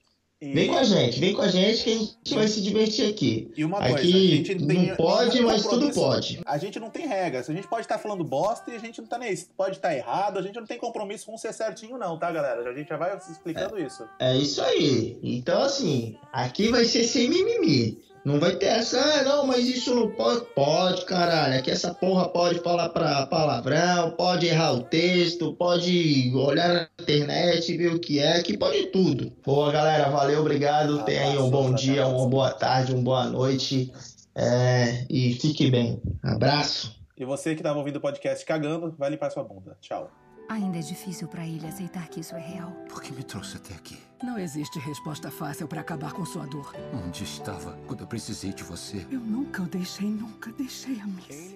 E, 0.44 0.52
vem 0.52 0.68
com 0.68 0.78
a 0.78 0.84
gente, 0.84 1.20
vem 1.22 1.34
com 1.34 1.42
a 1.42 1.48
gente 1.48 1.84
que 1.86 1.92
a 1.92 1.96
gente 1.96 2.36
vai 2.36 2.48
se 2.50 2.62
divertir 2.62 3.10
aqui. 3.10 3.50
e 3.56 3.64
uma 3.64 3.78
coisa, 3.78 3.96
a 3.96 4.00
Aqui 4.00 4.28
gente 4.28 4.56
não 4.56 4.68
tem 4.68 4.94
pode, 4.94 5.42
mas 5.42 5.66
tudo 5.66 5.90
pode. 5.94 6.42
A 6.46 6.58
gente 6.58 6.82
não 6.82 6.90
tem 6.90 7.08
regras. 7.08 7.50
A 7.50 7.54
gente 7.54 7.66
pode 7.66 7.84
estar 7.84 7.98
falando 7.98 8.26
bosta 8.26 8.70
e 8.70 8.76
a 8.76 8.80
gente 8.80 9.00
não 9.00 9.08
tá 9.08 9.18
nem. 9.18 9.34
Pode 9.56 9.78
estar 9.78 9.96
errado, 9.96 10.38
a 10.38 10.42
gente 10.42 10.56
não 10.56 10.66
tem 10.66 10.78
compromisso 10.78 11.28
com 11.28 11.38
ser 11.38 11.54
certinho, 11.54 11.98
não, 11.98 12.20
tá, 12.20 12.30
galera? 12.30 12.70
A 12.70 12.74
gente 12.74 12.90
já 12.90 12.98
vai 12.98 13.16
explicando 13.16 13.80
isso. 13.80 14.06
É 14.20 14.36
isso 14.36 14.62
aí. 14.62 15.18
Então, 15.24 15.62
assim, 15.62 16.18
aqui 16.34 16.68
vai 16.68 16.84
ser 16.84 17.06
sem 17.06 17.30
mimimi. 17.30 18.04
Não 18.26 18.40
vai 18.40 18.56
ter 18.56 18.68
essa, 18.68 18.98
ah, 18.98 19.24
não, 19.24 19.48
mas 19.48 19.68
isso 19.68 19.94
não 19.94 20.10
pode. 20.10 20.46
Pode, 20.56 21.06
caralho. 21.06 21.60
Aqui 21.60 21.70
essa 21.70 21.94
porra 21.94 22.30
pode 22.30 22.60
falar 22.60 22.88
pra 22.90 23.26
palavrão, 23.26 24.12
pode 24.12 24.48
errar 24.48 24.74
o 24.74 24.84
texto, 24.84 25.54
pode 25.54 26.32
olhar 26.34 26.74
na 26.74 26.88
internet, 27.02 27.76
ver 27.76 27.94
o 27.94 28.00
que 28.00 28.20
é, 28.20 28.42
que 28.42 28.58
pode 28.58 28.88
tudo. 28.88 29.30
Boa, 29.46 29.72
galera, 29.72 30.10
valeu, 30.10 30.40
obrigado. 30.40 31.04
Tenha 31.04 31.32
aí 31.32 31.38
um 31.38 31.50
bom 31.50 31.74
dia, 31.74 32.08
uma 32.08 32.28
boa 32.28 32.52
tarde, 32.52 32.94
uma 32.94 33.04
boa 33.04 33.26
noite. 33.26 33.92
É, 34.36 35.06
e 35.10 35.34
fique 35.34 35.70
bem. 35.70 36.02
Abraço. 36.24 36.96
E 37.18 37.26
você 37.26 37.56
que 37.56 37.62
tava 37.62 37.78
ouvindo 37.78 37.98
o 37.98 38.02
podcast 38.02 38.46
cagando, 38.46 38.96
vai 38.98 39.10
limpar 39.10 39.32
sua 39.32 39.44
bunda. 39.44 39.78
Tchau. 39.82 40.10
Ainda 40.50 40.78
é 40.78 40.82
difícil 40.82 41.28
pra 41.28 41.46
ele 41.48 41.68
aceitar 41.68 42.08
que 42.08 42.20
isso 42.20 42.36
é 42.36 42.40
real. 42.40 42.72
Por 42.90 43.02
que 43.02 43.12
me 43.14 43.24
trouxe 43.24 43.58
até 43.58 43.74
aqui? 43.74 43.98
Não 44.22 44.38
existe 44.38 44.80
resposta 44.80 45.32
fácil 45.32 45.68
para 45.68 45.82
acabar 45.82 46.14
com 46.14 46.26
sua 46.26 46.46
dor. 46.46 46.74
Onde 46.94 47.24
estava 47.24 47.78
quando 47.88 48.02
eu 48.02 48.08
precisei 48.08 48.54
de 48.54 48.64
você? 48.64 49.06
Eu 49.10 49.20
nunca 49.20 49.64
o 49.64 49.66
deixei, 49.66 50.10
nunca 50.10 50.52
deixei 50.52 51.00
a 51.00 51.08
Miss. 51.08 51.56